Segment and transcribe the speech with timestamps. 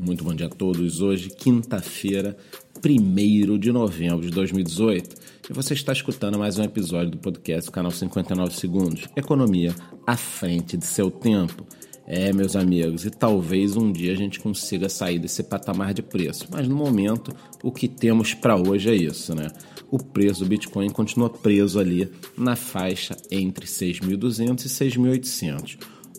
[0.00, 1.02] Muito bom dia a todos.
[1.02, 2.34] Hoje, quinta-feira,
[2.82, 5.14] 1 de novembro de 2018,
[5.50, 9.74] e você está escutando mais um episódio do podcast canal 59 Segundos Economia
[10.06, 11.66] à frente de seu tempo.
[12.06, 16.48] É, meus amigos, e talvez um dia a gente consiga sair desse patamar de preço,
[16.50, 19.48] mas no momento o que temos para hoje é isso, né?
[19.90, 25.78] O preço do Bitcoin continua preso ali na faixa entre 6.200 e 6.800.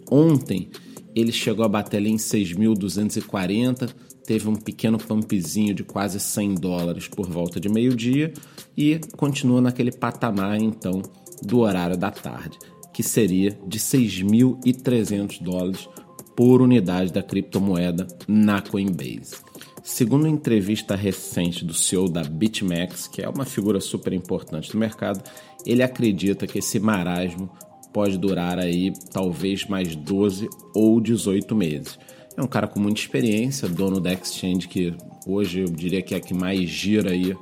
[0.09, 0.69] Ontem
[1.15, 3.89] ele chegou a bater ali em 6.240,
[4.25, 8.33] teve um pequeno pumpzinho de quase 100 dólares por volta de meio-dia
[8.77, 11.01] e continua naquele patamar então
[11.41, 12.57] do horário da tarde,
[12.93, 15.89] que seria de 6.300 dólares
[16.35, 19.35] por unidade da criptomoeda na Coinbase.
[19.83, 24.77] Segundo uma entrevista recente do CEO da BitMEX, que é uma figura super importante do
[24.77, 25.23] mercado,
[25.65, 27.49] ele acredita que esse marasmo
[27.93, 31.99] pode durar aí talvez mais 12 ou 18 meses.
[32.35, 34.93] É um cara com muita experiência, dono da exchange que
[35.27, 37.35] hoje eu diria que é a que mais gira aí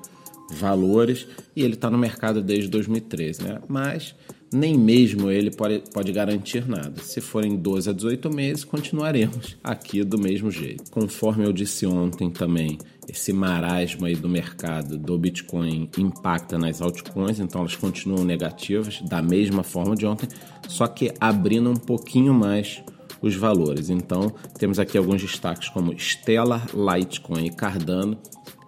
[0.51, 3.59] valores e ele está no mercado desde 2013, né?
[3.67, 4.15] Mas
[4.51, 7.01] nem mesmo ele pode, pode garantir nada.
[7.01, 10.89] Se forem 12 a 18 meses, continuaremos aqui do mesmo jeito.
[10.91, 12.77] Conforme eu disse ontem também,
[13.07, 19.21] esse marasmo aí do mercado do Bitcoin impacta nas altcoins, então elas continuam negativas da
[19.21, 20.27] mesma forma de ontem,
[20.67, 22.83] só que abrindo um pouquinho mais
[23.21, 23.89] os valores.
[23.89, 28.17] Então, temos aqui alguns destaques como Stellar, Litecoin e Cardano,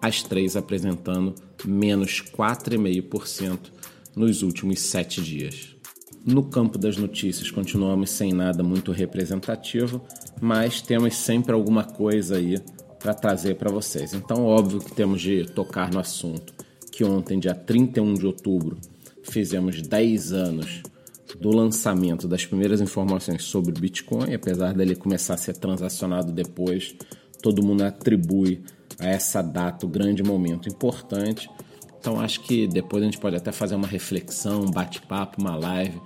[0.00, 3.58] as três apresentando menos 4,5%
[4.16, 5.71] nos últimos sete dias.
[6.24, 10.00] No campo das notícias, continuamos sem nada muito representativo,
[10.40, 12.60] mas temos sempre alguma coisa aí
[13.00, 14.14] para trazer para vocês.
[14.14, 16.54] Então, óbvio que temos de tocar no assunto
[16.92, 18.78] que ontem, dia 31 de outubro,
[19.24, 20.82] fizemos 10 anos
[21.40, 26.94] do lançamento das primeiras informações sobre o Bitcoin, apesar dele começar a ser transacionado depois,
[27.42, 28.62] todo mundo atribui
[28.98, 31.48] a essa data o grande momento importante.
[32.02, 36.00] Então acho que depois a gente pode até fazer uma reflexão, um bate-papo, uma live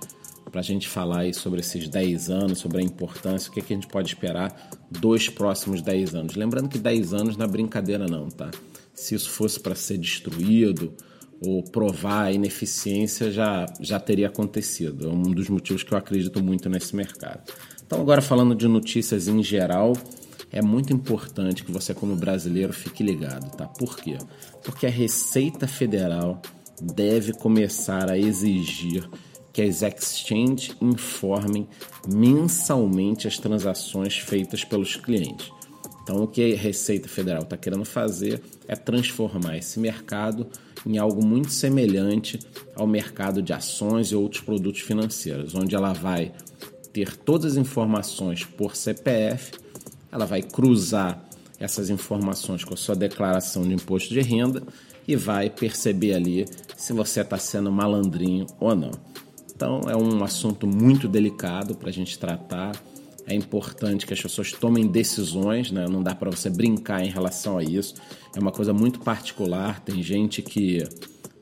[0.51, 3.63] para a gente falar aí sobre esses 10 anos, sobre a importância, o que, é
[3.63, 6.35] que a gente pode esperar dos próximos 10 anos.
[6.35, 8.51] Lembrando que 10 anos não é brincadeira não, tá?
[8.93, 10.93] Se isso fosse para ser destruído
[11.43, 15.09] ou provar a ineficiência, já, já teria acontecido.
[15.09, 17.41] É um dos motivos que eu acredito muito nesse mercado.
[17.83, 19.93] Então agora falando de notícias em geral,
[20.51, 23.67] é muito importante que você como brasileiro fique ligado, tá?
[23.67, 24.17] Por quê?
[24.63, 26.41] Porque a Receita Federal
[26.81, 29.09] deve começar a exigir
[29.51, 31.67] que as exchanges informem
[32.07, 35.51] mensalmente as transações feitas pelos clientes.
[36.03, 40.47] Então, o que a Receita Federal está querendo fazer é transformar esse mercado
[40.85, 42.39] em algo muito semelhante
[42.75, 46.31] ao mercado de ações e outros produtos financeiros, onde ela vai
[46.93, 49.51] ter todas as informações por CPF,
[50.11, 51.23] ela vai cruzar
[51.59, 54.61] essas informações com a sua declaração de imposto de renda
[55.07, 56.45] e vai perceber ali
[56.75, 58.91] se você está sendo malandrinho ou não.
[59.55, 62.73] Então é um assunto muito delicado para a gente tratar.
[63.25, 65.87] É importante que as pessoas tomem decisões, né?
[65.87, 67.95] não dá para você brincar em relação a isso.
[68.35, 69.79] É uma coisa muito particular.
[69.81, 70.83] Tem gente que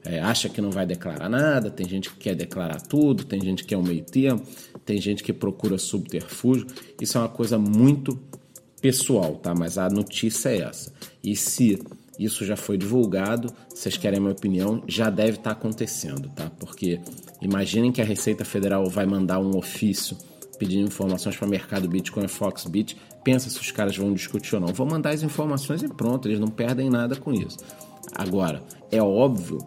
[0.05, 3.63] é, acha que não vai declarar nada, tem gente que quer declarar tudo, tem gente
[3.63, 4.41] que quer um meio termo,
[4.85, 6.67] tem gente que procura subterfúgio.
[7.01, 8.17] Isso é uma coisa muito
[8.81, 9.53] pessoal, tá?
[9.53, 10.93] Mas a notícia é essa.
[11.23, 11.81] E se
[12.17, 16.49] isso já foi divulgado, vocês querem a minha opinião, já deve estar tá acontecendo, tá?
[16.59, 16.99] Porque
[17.41, 20.17] imaginem que a Receita Federal vai mandar um ofício
[20.57, 22.97] pedindo informações para o mercado Bitcoin e Foxbit.
[23.23, 24.73] Pensa se os caras vão discutir ou não.
[24.73, 27.57] Vão mandar as informações e pronto, eles não perdem nada com isso.
[28.13, 29.59] Agora, é óbvio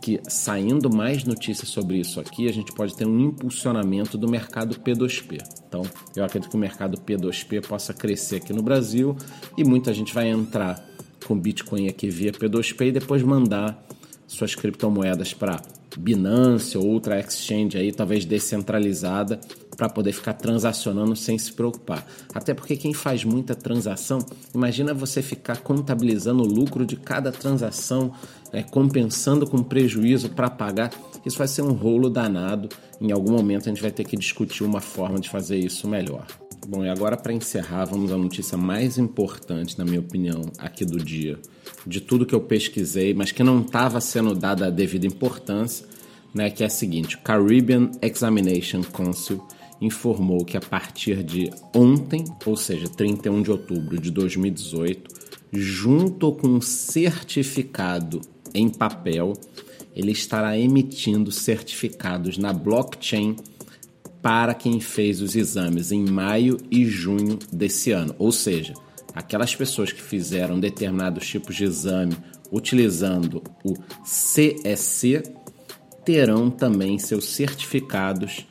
[0.00, 4.76] que saindo mais notícias sobre isso aqui, a gente pode ter um impulsionamento do mercado
[4.76, 5.59] P2P.
[5.70, 5.82] Então,
[6.16, 9.16] eu acredito que o mercado P2P possa crescer aqui no Brasil
[9.56, 10.84] e muita gente vai entrar
[11.24, 13.80] com Bitcoin aqui via P2P e depois mandar
[14.26, 15.62] suas criptomoedas para
[15.96, 19.40] Binance ou outra exchange aí, talvez descentralizada,
[19.76, 22.04] para poder ficar transacionando sem se preocupar.
[22.34, 24.18] Até porque quem faz muita transação,
[24.52, 28.12] imagina você ficar contabilizando o lucro de cada transação,
[28.52, 30.90] é, compensando com prejuízo para pagar.
[31.24, 32.68] Isso vai ser um rolo danado.
[33.00, 36.26] Em algum momento a gente vai ter que discutir uma forma de fazer isso melhor.
[36.66, 40.98] Bom, e agora para encerrar, vamos à notícia mais importante, na minha opinião, aqui do
[40.98, 41.38] dia,
[41.86, 45.86] de tudo que eu pesquisei, mas que não estava sendo dada a devida importância,
[46.34, 49.42] né, que é a seguinte: Caribbean Examination Council
[49.80, 55.10] informou que a partir de ontem, ou seja, 31 de outubro de 2018,
[55.52, 58.20] junto com um certificado
[58.54, 59.32] em papel,
[60.00, 63.36] ele estará emitindo certificados na blockchain
[64.22, 68.14] para quem fez os exames em maio e junho desse ano.
[68.18, 68.72] Ou seja,
[69.14, 72.16] aquelas pessoas que fizeram determinados tipos de exame
[72.50, 75.22] utilizando o CSC
[76.02, 78.46] terão também seus certificados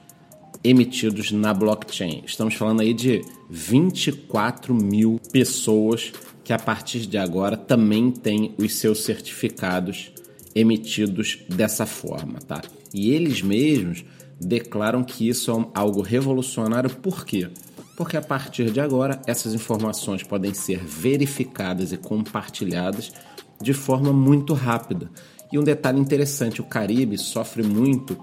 [0.63, 2.21] emitidos na blockchain.
[2.25, 6.11] Estamos falando aí de 24 mil pessoas
[6.43, 10.11] que a partir de agora também têm os seus certificados
[10.55, 12.61] emitidos dessa forma, tá?
[12.93, 14.03] E eles mesmos
[14.39, 17.49] declaram que isso é algo revolucionário, por quê?
[17.95, 23.11] Porque a partir de agora essas informações podem ser verificadas e compartilhadas
[23.61, 25.11] de forma muito rápida.
[25.51, 28.17] E um detalhe interessante: o Caribe sofre muito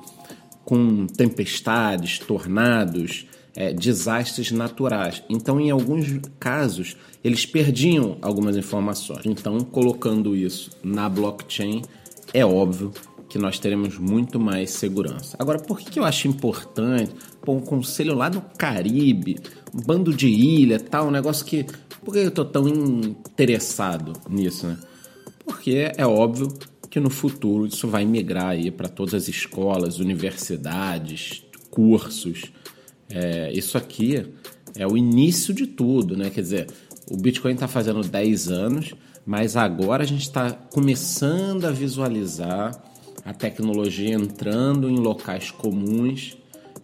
[0.64, 5.22] com tempestades, tornados, é, desastres naturais.
[5.28, 6.06] Então, em alguns
[6.38, 9.24] casos, eles perdiam algumas informações.
[9.24, 11.82] Então, colocando isso na blockchain,
[12.36, 12.92] é óbvio
[13.30, 15.36] que nós teremos muito mais segurança.
[15.38, 19.38] Agora, por que, eu acho importante pô, um conselho lá no Caribe,
[19.74, 21.64] um bando de ilha, tal, um negócio que.
[22.04, 24.78] Por que eu estou tão interessado nisso, né?
[25.44, 26.52] Porque é óbvio
[26.90, 32.52] que no futuro isso vai migrar aí para todas as escolas, universidades, cursos.
[33.08, 34.24] É, isso aqui
[34.76, 36.30] é o início de tudo, né?
[36.30, 36.66] Quer dizer,
[37.10, 38.94] o Bitcoin está fazendo 10 anos,
[39.26, 42.80] mas agora a gente está começando a visualizar
[43.24, 46.36] a tecnologia entrando em locais comuns.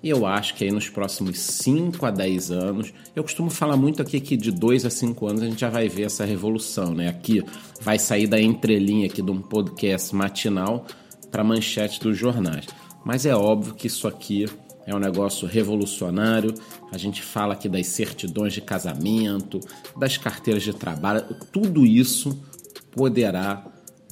[0.03, 4.03] E eu acho que aí nos próximos 5 a 10 anos, eu costumo falar muito
[4.03, 7.09] aqui que de 2 a 5 anos a gente já vai ver essa revolução, né?
[7.09, 7.45] Aqui
[7.81, 10.85] vai sair da entrelinha aqui de um podcast matinal
[11.31, 12.67] para manchete dos jornais.
[13.05, 14.47] Mas é óbvio que isso aqui
[14.87, 16.55] é um negócio revolucionário.
[16.91, 19.61] A gente fala aqui das certidões de casamento,
[19.97, 22.43] das carteiras de trabalho, tudo isso
[22.91, 23.65] poderá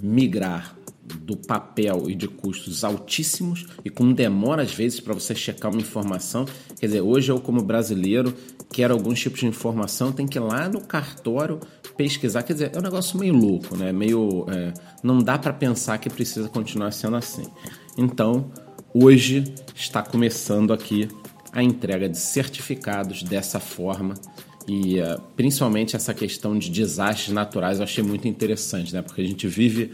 [0.02, 0.76] migrar
[1.22, 5.80] do papel e de custos altíssimos e com demora às vezes para você checar uma
[5.80, 6.46] informação.
[6.78, 8.34] Quer dizer, hoje eu como brasileiro
[8.72, 11.58] quero alguns tipos de informação, tem que ir lá no cartório
[11.96, 12.42] pesquisar.
[12.42, 13.92] Quer dizer, é um negócio meio louco, né?
[13.92, 17.46] Meio é, não dá para pensar que precisa continuar sendo assim.
[17.98, 18.50] Então,
[18.94, 19.44] hoje
[19.74, 21.08] está começando aqui
[21.52, 24.14] a entrega de certificados dessa forma
[24.68, 29.02] e uh, principalmente essa questão de desastres naturais eu achei muito interessante, né?
[29.02, 29.92] Porque a gente vive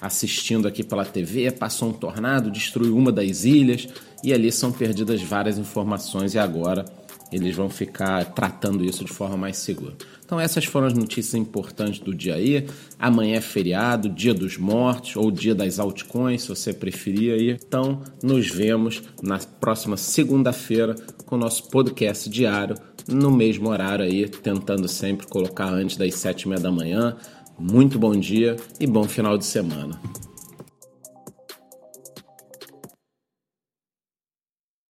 [0.00, 3.88] assistindo aqui pela TV, passou um tornado, destruiu uma das ilhas
[4.24, 6.84] e ali são perdidas várias informações e agora
[7.32, 9.94] eles vão ficar tratando isso de forma mais segura.
[10.24, 12.66] Então essas foram as notícias importantes do dia aí.
[12.98, 17.50] Amanhã é feriado, dia dos mortos ou dia das altcoins, se você preferir aí.
[17.50, 20.94] Então nos vemos na próxima segunda-feira
[21.24, 22.76] com o nosso podcast diário
[23.08, 27.16] no mesmo horário aí, tentando sempre colocar antes das sete e meia da manhã
[27.60, 30.00] muito bom dia e bom final de semana.